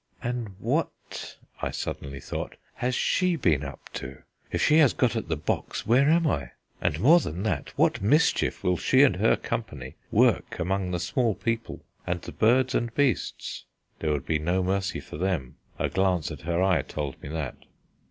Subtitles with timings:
[0.23, 4.23] "And what," I suddenly thought, "has she been up to?
[4.51, 6.53] If she has got at the box, where am I?
[6.81, 11.35] and more than that, what mischief will she and her company work among the small
[11.35, 13.65] people and the birds and beasts?"
[13.99, 17.57] There would be no mercy for them; a glance at her eye told me that.